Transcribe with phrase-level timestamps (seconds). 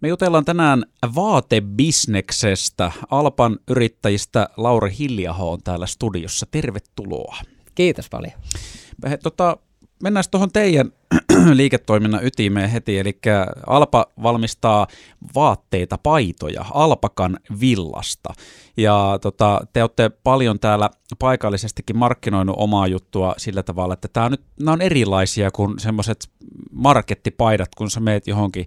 [0.00, 0.84] Me jutellaan tänään
[1.14, 2.92] vaatebisneksestä.
[3.10, 6.46] Alpan yrittäjistä Lauri Hiljaho on täällä studiossa.
[6.50, 7.36] Tervetuloa.
[7.74, 8.32] Kiitos paljon.
[9.10, 9.56] He, tota,
[10.02, 10.92] mennään tuohon teidän
[11.52, 13.18] liiketoiminnan ytimeen heti, eli
[13.66, 14.86] Alpa valmistaa
[15.34, 18.34] vaatteita, paitoja Alpakan villasta.
[18.76, 24.30] Ja tota, te olette paljon täällä paikallisestikin markkinoinut omaa juttua sillä tavalla, että tämä on
[24.32, 26.30] nyt, nämä on erilaisia kuin semmoiset
[26.72, 28.66] markettipaidat, kun sä meet johonkin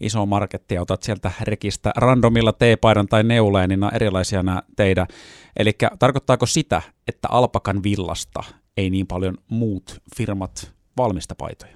[0.00, 5.06] iso marketti ja otat sieltä rekistä randomilla T-paidan tai neuleen, niin on erilaisia nämä teidän.
[5.56, 8.40] Eli tarkoittaako sitä, että Alpakan villasta
[8.76, 11.72] ei niin paljon muut firmat valmista paitoja?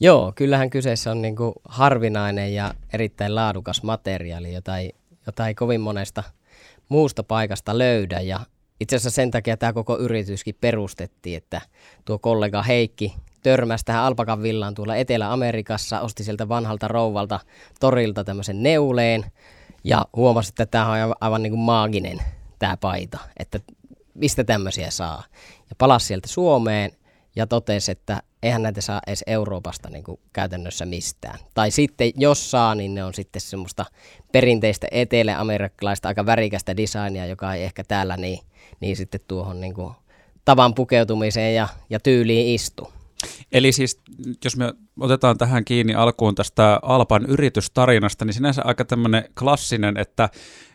[0.00, 4.92] Joo, kyllähän kyseessä on niin kuin harvinainen ja erittäin laadukas materiaali, jota ei,
[5.26, 6.22] jota ei kovin monesta
[6.88, 8.20] muusta paikasta löydä.
[8.20, 8.40] Ja
[8.80, 11.60] itse asiassa sen takia tämä koko yrityskin perustettiin, että
[12.04, 17.40] tuo kollega Heikki törmäsi tähän Alpakan villaan tuolla Etelä-Amerikassa, osti sieltä vanhalta rouvalta
[17.80, 19.24] torilta tämmöisen neuleen
[19.84, 22.22] ja huomasi, että tämä on aivan, niin kuin maaginen
[22.58, 23.60] tämä paita, että
[24.14, 25.24] mistä tämmöisiä saa.
[25.70, 26.92] Ja palasi sieltä Suomeen
[27.36, 31.38] ja totesi, että eihän näitä saa edes Euroopasta niin kuin käytännössä mistään.
[31.54, 33.84] Tai sitten jos saa, niin ne on sitten semmoista
[34.32, 38.40] perinteistä etelä-amerikkalaista aika värikästä designia, joka ei ehkä täällä niin,
[38.80, 39.94] niin sitten tuohon niin kuin
[40.44, 43.01] tavan pukeutumiseen ja, ja tyyliin istu.
[43.52, 44.00] Eli siis,
[44.44, 50.28] jos me otetaan tähän kiinni alkuun tästä Alpan yritystarinasta, niin sinänsä aika tämmöinen klassinen, että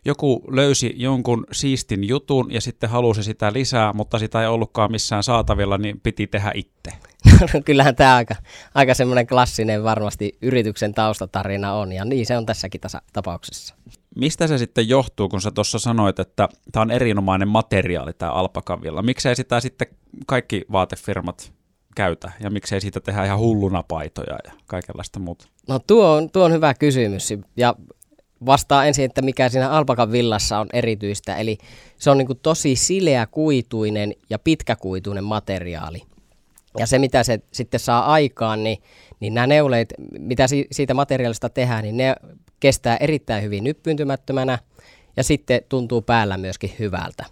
[0.06, 5.24] joku löysi jonkun siistin jutun ja sitten halusi sitä lisää, mutta sitä ei ollutkaan missään
[5.24, 6.92] saatavilla, niin piti tehdä itse.
[7.66, 8.36] Kyllähän tämä aika,
[8.76, 13.76] aika semmoinen klassinen varmasti yrityksen taustatarina on, ja niin se on tässäkin tasa- tapauksessa.
[14.16, 19.02] Mistä se sitten johtuu, kun sä tuossa sanoit, että tämä on erinomainen materiaali, tämä alpakavilla?
[19.02, 19.88] Miksei sitä sitten
[20.28, 21.57] kaikki vaatefirmat
[21.98, 25.48] käytä ja miksei siitä tehdä ihan hulluna paitoja ja kaikenlaista muuta?
[25.68, 27.76] No tuo on, tuo on hyvä kysymys ja
[28.46, 31.36] vastaa ensin, että mikä siinä alpakan villassa on erityistä.
[31.36, 31.58] Eli
[31.98, 36.02] se on niin kuin tosi sileäkuituinen ja pitkäkuituinen materiaali.
[36.80, 38.78] Ja se, mitä se sitten saa aikaan, niin,
[39.20, 42.16] niin nämä neuleet, mitä si- siitä materiaalista tehdään, niin ne
[42.60, 44.60] kestää erittäin hyvin nyppyyntymättömänä
[45.18, 47.26] ja sitten tuntuu päällä myöskin hyvältä.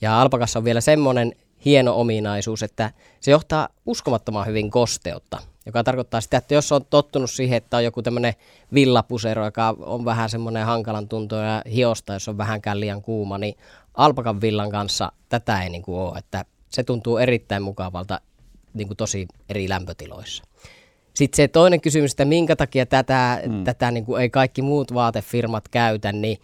[0.00, 1.32] Ja alpakassa on vielä semmoinen
[1.64, 2.90] hieno ominaisuus, että
[3.20, 7.84] se johtaa uskomattoman hyvin kosteutta, joka tarkoittaa sitä, että jos on tottunut siihen, että on
[7.84, 8.34] joku tämmöinen
[8.74, 13.54] villapusero, joka on vähän semmoinen hankalan tunto ja hiosta, jos on vähänkään liian kuuma, niin
[13.94, 18.20] alpakan villan kanssa tätä ei niin kuin ole, että se tuntuu erittäin mukavalta
[18.74, 20.44] niin kuin tosi eri lämpötiloissa.
[21.14, 23.64] Sitten se toinen kysymys, että minkä takia tätä, mm.
[23.64, 26.38] tätä niin kuin ei kaikki muut vaatefirmat käytä, niin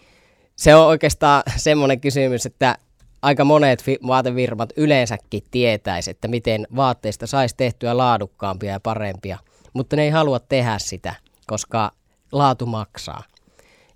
[0.56, 2.78] se on oikeastaan semmoinen kysymys, että
[3.22, 9.38] aika monet vaatefirmat yleensäkin tietäisi, että miten vaatteista saisi tehtyä laadukkaampia ja parempia,
[9.72, 11.14] mutta ne ei halua tehdä sitä,
[11.46, 11.90] koska
[12.32, 13.22] laatu maksaa.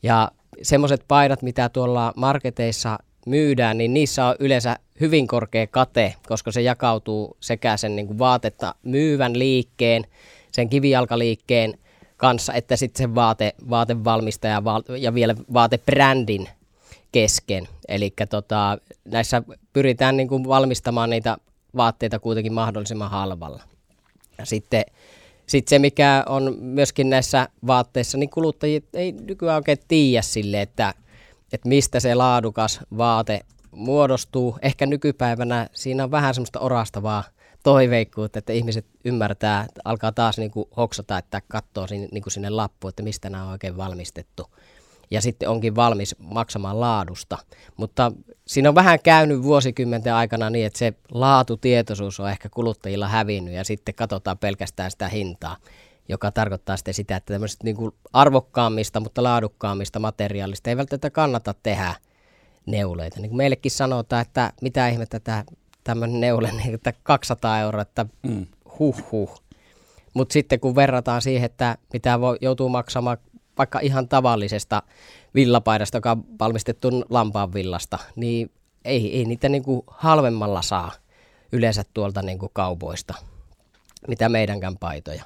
[0.03, 0.31] Ja
[0.63, 6.63] semmoiset paidat, mitä tuolla marketeissa myydään, niin niissä on yleensä hyvin korkea kate, koska se
[6.63, 10.05] jakautuu sekä sen niin kuin vaatetta myyvän liikkeen,
[10.53, 11.75] sen kivijalkaliikkeen
[12.17, 14.63] kanssa, että sitten sen vaate, vaatevalmistaja
[14.99, 16.49] ja vielä vaatebrändin
[17.13, 17.69] kesken.
[17.89, 21.37] Eli tota, näissä pyritään niin kuin valmistamaan niitä
[21.77, 23.63] vaatteita kuitenkin mahdollisimman halvalla.
[24.39, 24.85] Ja sitten
[25.47, 30.95] sit se, mikä on myöskin näissä vaatteissa, niin kuluttajat ei nykyään oikein tiedä sille, että,
[31.53, 34.57] että mistä se laadukas vaate muodostuu.
[34.63, 37.25] Ehkä nykypäivänä siinä on vähän semmoista orastavaa
[37.63, 42.33] toiveikkuutta, että ihmiset ymmärtää, että alkaa taas niin kuin hoksata, että katsoo sinne, niin kuin
[42.33, 44.47] sinne lappu, että mistä nämä on oikein valmistettu
[45.11, 47.39] ja sitten onkin valmis maksamaan laadusta.
[47.77, 48.13] Mutta
[48.47, 53.65] siinä on vähän käynyt vuosikymmenten aikana niin, että se laatutietoisuus on ehkä kuluttajilla hävinnyt ja
[53.65, 55.57] sitten katsotaan pelkästään sitä hintaa,
[56.09, 61.55] joka tarkoittaa sitten sitä, että tämmöiset niin kuin arvokkaammista, mutta laadukkaammista materiaalista ei välttämättä kannata
[61.63, 61.95] tehdä
[62.67, 63.21] neuleita.
[63.21, 65.45] Niin kuin meillekin sanotaan, että mitä ihmettä tämä
[65.85, 68.47] tämmöinen neule, niin että 200 euroa, että mm.
[68.79, 69.43] huh huh.
[70.15, 73.19] Mutta sitten kun verrataan siihen, että mitä voi, joutuu maksamaan
[73.61, 74.83] vaikka ihan tavallisesta
[75.35, 78.51] villapaidasta, joka on valmistettu lampaan villasta, niin
[78.85, 80.93] ei, ei niitä niin kuin halvemmalla saa
[81.53, 83.15] yleensä tuolta niin kuin kaupoista,
[84.09, 85.25] mitä meidänkään paitoja.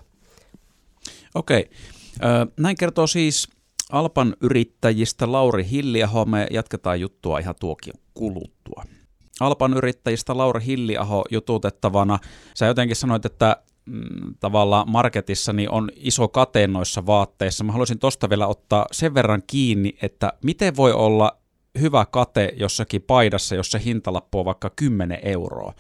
[1.35, 1.71] Okei.
[2.57, 3.49] Näin kertoo siis
[3.93, 6.25] Alpan yrittäjistä Lauri Hilliaho.
[6.25, 8.85] Me jatketaan juttua ihan tuokin kuluttua.
[9.41, 12.19] Alpan yrittäjistä Lauri Hilliaho jututettavana.
[12.55, 13.57] Sä jotenkin sanoit, että
[13.87, 17.65] mm, tavalla marketissa niin on iso kate noissa vaatteissa.
[17.65, 21.37] Mä haluaisin tosta vielä ottaa sen verran kiinni, että miten voi olla
[21.81, 25.75] hyvä kate jossakin paidassa, jossa hintalappu on vaikka 10 euroa.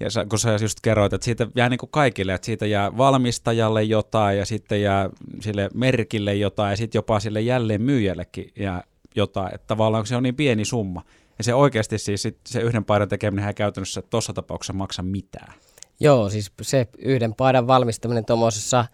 [0.00, 2.96] ja sä, kun sä just kerroit, että siitä jää niin kuin kaikille, että siitä jää
[2.96, 5.10] valmistajalle jotain ja sitten jää
[5.40, 8.84] sille merkille jotain ja sitten jopa sille jälleen myyjällekin jää
[9.16, 11.02] jotain, että tavallaan se on niin pieni summa.
[11.38, 15.54] Ja se oikeasti siis se yhden paidan tekeminen ei käytännössä tuossa tapauksessa maksa mitään.
[16.00, 18.84] Joo, siis se yhden paidan valmistaminen tuommoisessa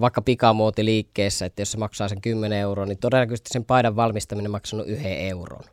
[0.00, 4.86] vaikka pikamuotiliikkeessä, että jos se maksaa sen 10 euroa, niin todennäköisesti sen paidan valmistaminen maksanut
[4.86, 5.64] yhden euron.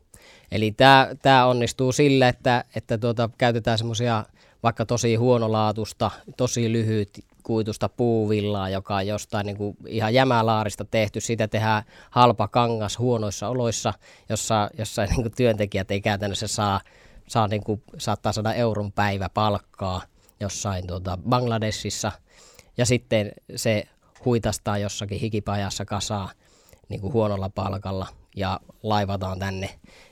[0.51, 0.75] Eli
[1.21, 4.25] tämä onnistuu sillä, että, että tuota, käytetään semmoisia
[4.63, 7.09] vaikka tosi huonolaatusta, tosi lyhyt
[7.43, 11.21] kuitusta puuvillaa, joka on jostain niin kuin ihan jämälaarista tehty.
[11.21, 13.93] Siitä tehdään halpa kangas huonoissa oloissa,
[14.29, 16.81] jossa, jossa niin kuin työntekijät ei käytännössä saa,
[17.27, 20.01] saa niin kuin, saattaa saada euron päivä palkkaa
[20.39, 22.11] jossain tuota Bangladesissa.
[22.77, 23.83] Ja sitten se
[24.25, 26.31] huitastaa jossakin hikipajassa kasaa
[26.89, 29.69] niin kuin huonolla palkalla ja laivataan tänne,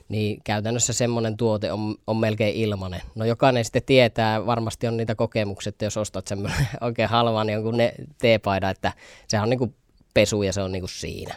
[0.08, 3.02] niin käytännössä semmoinen tuote on, on melkein ilmanen.
[3.14, 7.76] No jokainen sitten tietää, varmasti on niitä kokemuksia, että jos ostat semmoinen oikein halvan jonkun
[7.76, 8.92] ne teepaidan, että
[9.28, 9.74] sehän on niin kuin
[10.14, 11.34] pesu ja se on niin kuin siinä.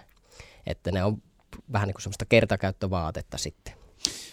[0.68, 1.22] Että ne on
[1.74, 3.74] vähän niin kuin semmoista kertakäyttövaatetta sitten.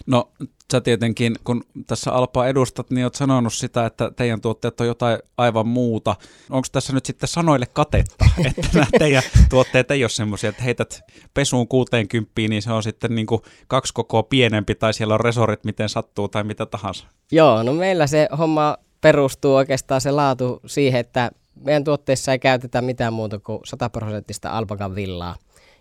[0.06, 0.32] No
[0.72, 5.18] sä tietenkin, kun tässä Alpaa edustat, niin oot sanonut sitä, että teidän tuotteet on jotain
[5.36, 6.16] aivan muuta.
[6.50, 11.00] Onko tässä nyt sitten sanoille katetta, että nämä teidän tuotteet ei ole semmoisia, että heität
[11.34, 15.64] pesuun 60, niin se on sitten niin kuin kaksi kokoa pienempi, tai siellä on resorit
[15.64, 17.06] miten sattuu, tai mitä tahansa?
[17.32, 21.30] Joo, no meillä se homma perustuu oikeastaan se laatu siihen, että
[21.64, 25.36] meidän tuotteissa ei käytetä mitään muuta kuin 100 prosenttista alpakan villaa.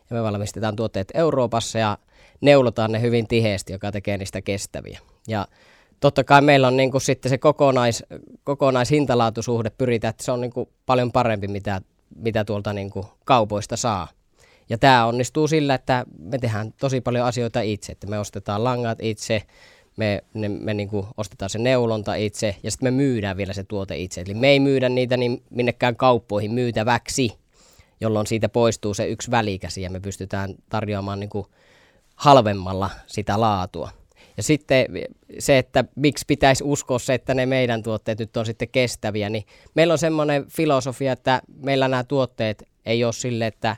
[0.09, 1.97] Ja me valmistetaan tuotteet Euroopassa ja
[2.41, 4.99] neulotaan ne hyvin tiheesti, joka tekee niistä kestäviä.
[5.27, 5.47] Ja
[5.99, 8.03] totta kai meillä on niin kuin sitten se kokonais,
[8.43, 11.81] kokonaishintalaatusuhde pyritään, että se on niin kuin paljon parempi, mitä,
[12.15, 14.07] mitä tuolta niin kuin kaupoista saa.
[14.69, 18.97] Ja tämä onnistuu sillä, että me tehdään tosi paljon asioita itse, että me ostetaan langat
[19.01, 19.41] itse,
[19.97, 23.63] me, ne, me niin kuin ostetaan se neulonta itse ja sitten me myydään vielä se
[23.63, 24.21] tuote itse.
[24.21, 27.33] Eli me ei myydä niitä niin minnekään kauppoihin myytäväksi,
[28.01, 31.45] jolloin siitä poistuu se yksi välikäsi ja me pystytään tarjoamaan niin kuin
[32.15, 33.89] halvemmalla sitä laatua.
[34.37, 34.85] Ja sitten
[35.39, 39.43] se, että miksi pitäisi uskoa se, että ne meidän tuotteet nyt on sitten kestäviä, niin
[39.73, 43.75] meillä on semmoinen filosofia, että meillä nämä tuotteet ei ole sille, että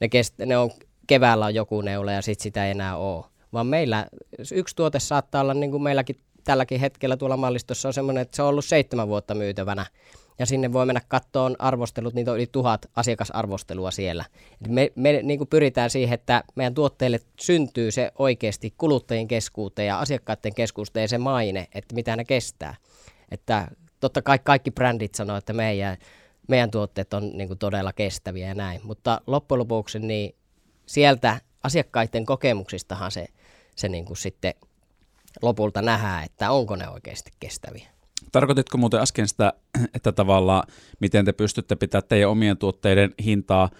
[0.00, 0.70] ne, kest- ne on
[1.06, 3.24] keväällä on joku neula ja sitten sitä ei enää ole.
[3.52, 4.06] Vaan meillä
[4.52, 8.42] yksi tuote saattaa olla niin kuin meilläkin tälläkin hetkellä tuolla mallistossa on semmoinen, että se
[8.42, 9.86] on ollut seitsemän vuotta myytävänä
[10.38, 14.24] ja sinne voi mennä kattoon arvostelut, niitä on yli tuhat asiakasarvostelua siellä.
[14.68, 19.98] me me niin kuin pyritään siihen, että meidän tuotteille syntyy se oikeasti kuluttajien keskuuteen ja
[19.98, 22.74] asiakkaiden keskuuteen se maine, että mitä ne kestää.
[23.30, 23.68] Että
[24.00, 25.96] totta kai kaikki brändit sanoo, että meidän,
[26.48, 30.34] meidän tuotteet on niin kuin todella kestäviä ja näin, mutta loppujen lopuksi niin
[30.86, 33.26] sieltä asiakkaiden kokemuksistahan se,
[33.76, 34.54] se niin kuin sitten
[35.42, 37.94] lopulta nähdään, että onko ne oikeasti kestäviä.
[38.32, 39.52] Tarkoititko muuten äsken sitä,
[39.94, 40.62] että tavallaan
[41.00, 43.70] miten te pystytte pitämään teidän omien tuotteiden hintaa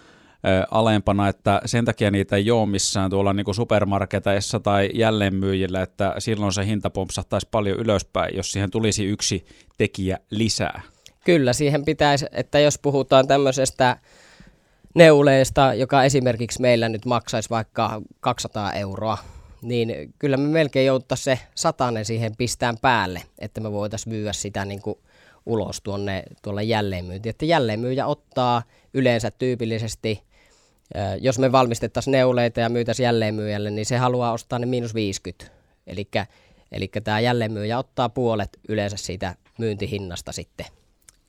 [0.70, 6.14] alempana, että sen takia niitä ei ole missään tuolla niin kuin supermarketeissa tai jälleenmyyjillä, että
[6.18, 9.46] silloin se hinta pompsahtaisi paljon ylöspäin, jos siihen tulisi yksi
[9.78, 10.82] tekijä lisää.
[11.24, 13.96] Kyllä, siihen pitäisi, että jos puhutaan tämmöisestä
[14.94, 19.18] neuleesta, joka esimerkiksi meillä nyt maksaisi vaikka 200 euroa,
[19.64, 24.64] niin kyllä me melkein jouduttaisiin se satanen siihen pistään päälle, että me voitaisiin myyä sitä
[24.64, 24.98] niin kuin
[25.46, 27.30] ulos tuonne tuolla jälleenmyyntiin.
[27.30, 28.62] Että jälleenmyyjä ottaa
[28.94, 30.22] yleensä tyypillisesti,
[31.20, 35.46] jos me valmistettaisiin neuleita ja myytäisiin jälleenmyyjälle, niin se haluaa ostaa ne miinus 50.
[35.86, 36.08] Eli
[36.74, 40.66] Eli tämä jälleenmyyjä ottaa puolet yleensä siitä myyntihinnasta sitten.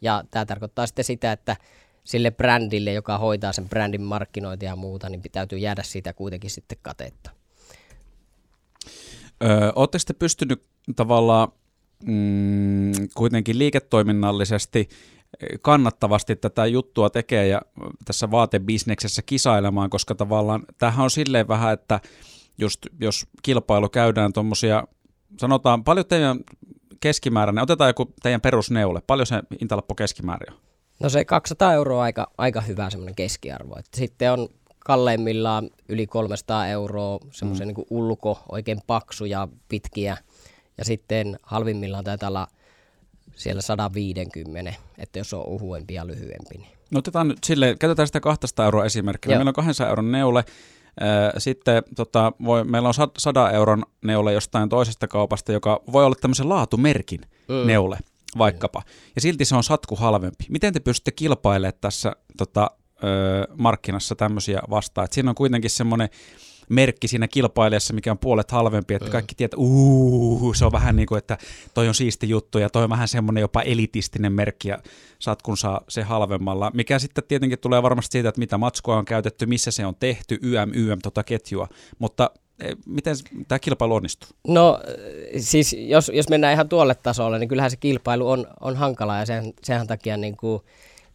[0.02, 1.56] Ja tämä tarkoittaa sitten sitä, että
[2.04, 6.78] sille brändille, joka hoitaa sen brändin markkinointia ja muuta, niin täytyy jäädä siitä kuitenkin sitten
[6.82, 7.32] katetta.
[9.76, 10.64] Oletteko te pystynyt
[10.96, 11.48] tavallaan
[12.06, 14.90] mm, kuitenkin liiketoiminnallisesti
[15.62, 17.62] kannattavasti tätä juttua tekee ja
[18.06, 22.00] tässä vaatebisneksessä kisailemaan, koska tavallaan tämähän on silleen vähän, että
[22.58, 24.84] just jos kilpailu käydään tuommoisia,
[25.40, 26.40] sanotaan paljon teidän
[27.00, 30.60] keskimääräinen, otetaan joku teidän perusneule, paljon se hintalappu keskimäärin on?
[31.00, 33.76] No se 200 euroa aika, aika hyvä semmoinen keskiarvo.
[33.80, 34.50] Että sitten on
[34.86, 37.74] kalleimmillaan yli 300 euroa, semmoisen mm.
[37.76, 40.18] niin ulko, oikein paksuja, pitkiä.
[40.78, 42.48] Ja sitten halvimmillaan taitaa olla
[43.36, 46.58] siellä 150, että jos on ohuempi ja lyhyempi.
[46.58, 46.68] Niin.
[46.92, 49.36] No otetaan nyt sille, käytetään sitä 200 euroa esimerkkinä.
[49.36, 50.44] Meillä on 200 euron neule.
[51.38, 56.50] Sitten tota, voi, meillä on 100 euron neule jostain toisesta kaupasta, joka voi olla tämmöisen
[56.50, 57.68] laatumerkin mm.
[57.68, 57.98] neule
[58.38, 58.82] vaikkapa.
[59.16, 60.46] Ja silti se on satku halvempi.
[60.50, 62.72] Miten te pystytte kilpailemaan tässä tota,
[63.04, 65.06] ö, markkinassa tämmöisiä vastaan.
[65.06, 66.10] Et siinä on kuitenkin semmoinen
[66.70, 71.08] merkki siinä kilpailijassa, mikä on puolet halvempi, että kaikki tietää, uuu, se on vähän niin
[71.08, 71.38] kuin, että
[71.74, 74.78] toi on siisti juttu ja toi on vähän semmoinen jopa elitistinen merkki ja
[75.20, 79.06] saat kun saa se halvemmalla, mikä sitten tietenkin tulee varmasti siitä, että mitä matskua on
[79.06, 81.68] käytetty, missä se on tehty, YM, YM, tota ketjua,
[82.00, 83.16] mutta eh, miten
[83.48, 84.30] tämä kilpailu onnistuu?
[84.48, 84.80] No
[85.38, 89.26] siis jos, jos mennään ihan tuolle tasolle, niin kyllähän se kilpailu on, on hankala ja
[89.26, 90.62] sen, senhän takia niin kuin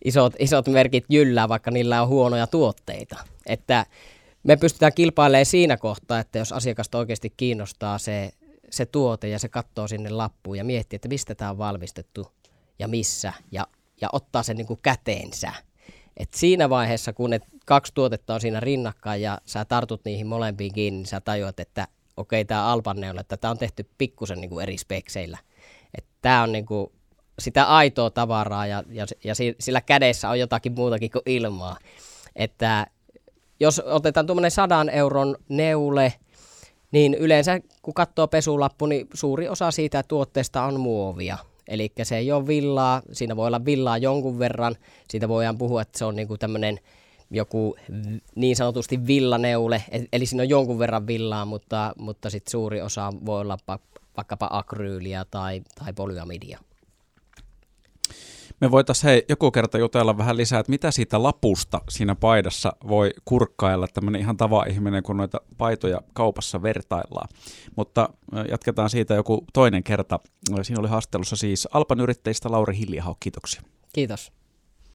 [0.04, 3.16] isot, isot merkit jyllää, vaikka niillä on huonoja tuotteita.
[3.47, 3.87] Että
[4.42, 8.30] me pystytään kilpailemaan siinä kohtaa, että jos asiakasta oikeasti kiinnostaa se,
[8.71, 12.26] se tuote ja se katsoo sinne lappuun ja miettii, että mistä tämä on valmistettu
[12.78, 13.66] ja missä ja,
[14.00, 15.52] ja ottaa sen niin kuin käteensä.
[16.16, 20.73] Et siinä vaiheessa, kun ne kaksi tuotetta on siinä rinnakkain ja sä tartut niihin molempiin
[20.73, 24.61] kiinni, niin sä tajuat, että okei, tämä Alpanne on, että tämä on tehty pikkusen niin
[24.62, 25.38] eri spekseillä.
[26.23, 26.92] Tämä on niin kuin
[27.41, 31.77] sitä aitoa tavaraa ja, ja, ja sillä kädessä on jotakin muutakin kuin ilmaa.
[32.37, 32.87] Että
[33.61, 36.13] jos otetaan tuommoinen sadan euron neule,
[36.93, 41.39] niin yleensä kun katsoo pesulappu, niin suuri osa siitä tuotteesta on muovia.
[41.69, 44.77] Eli se ei ole villaa, siinä voi olla villaa jonkun verran,
[45.09, 46.81] siitä voidaan puhua, että se on niinku tämmöinen
[47.31, 47.77] joku
[48.35, 53.41] niin sanotusti villaneule, eli siinä on jonkun verran villaa, mutta, mutta sitten suuri osa voi
[53.41, 53.59] olla
[54.17, 56.59] vaikkapa akryyliä tai, tai polyamidia.
[58.61, 63.11] Me voitaisiin hei, joku kerta jutella vähän lisää, että mitä siitä lapusta siinä paidassa voi
[63.25, 67.29] kurkkailla tämmöinen ihan tava ihminen, kun noita paitoja kaupassa vertaillaan.
[67.76, 68.09] Mutta
[68.50, 70.21] jatketaan siitä joku toinen kerta.
[70.62, 73.17] Siinä oli haastattelussa siis Alpan yrittäjistä Lauri Hiljaho.
[73.21, 73.62] Kiitoksia.
[73.93, 74.33] Kiitos.